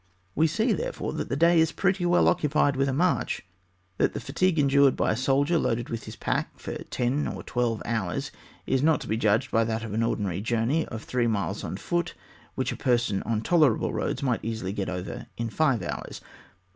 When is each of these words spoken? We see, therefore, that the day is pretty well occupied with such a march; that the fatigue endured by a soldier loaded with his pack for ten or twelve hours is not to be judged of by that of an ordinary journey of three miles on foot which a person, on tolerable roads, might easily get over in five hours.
We 0.33 0.47
see, 0.47 0.73
therefore, 0.73 1.13
that 1.13 1.29
the 1.29 1.35
day 1.35 1.59
is 1.59 1.71
pretty 1.71 2.07
well 2.07 2.27
occupied 2.27 2.75
with 2.75 2.87
such 2.87 2.93
a 2.93 2.97
march; 2.97 3.45
that 3.99 4.13
the 4.15 4.19
fatigue 4.19 4.57
endured 4.57 4.95
by 4.95 5.11
a 5.11 5.15
soldier 5.15 5.59
loaded 5.59 5.89
with 5.89 6.05
his 6.05 6.15
pack 6.15 6.59
for 6.59 6.75
ten 6.85 7.27
or 7.27 7.43
twelve 7.43 7.83
hours 7.85 8.31
is 8.65 8.81
not 8.81 8.99
to 9.01 9.07
be 9.07 9.15
judged 9.15 9.49
of 9.49 9.51
by 9.51 9.63
that 9.65 9.83
of 9.83 9.93
an 9.93 10.01
ordinary 10.01 10.41
journey 10.41 10.87
of 10.87 11.03
three 11.03 11.27
miles 11.27 11.63
on 11.63 11.77
foot 11.77 12.15
which 12.55 12.71
a 12.71 12.75
person, 12.75 13.21
on 13.27 13.41
tolerable 13.43 13.93
roads, 13.93 14.23
might 14.23 14.43
easily 14.43 14.73
get 14.73 14.89
over 14.89 15.27
in 15.37 15.51
five 15.51 15.83
hours. 15.83 16.19